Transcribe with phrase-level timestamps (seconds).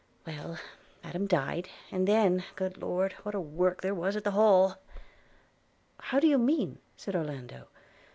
[0.25, 0.57] –Well,
[1.03, 4.77] Madam died, and then– Good Lord, what a work there was at Hall!'–
[6.01, 7.67] 'How do you mean?' said Orlando.